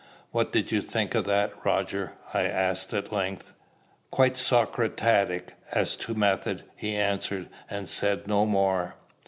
"What 0.31 0.51
did 0.51 0.71
you 0.71 0.81
think 0.81 1.13
of 1.13 1.25
that, 1.25 1.53
Roger?" 1.63 2.13
I 2.33 2.45
asked 2.45 2.91
at 2.91 3.11
length. 3.11 3.51
"Quite 4.09 4.35
Socratic 4.35 5.53
as 5.71 5.95
to 5.97 6.15
method," 6.15 6.63
he 6.75 6.95
answered, 6.95 7.49
and 7.69 7.87
said 7.87 8.25
no 8.27 8.47
more. 8.47 8.95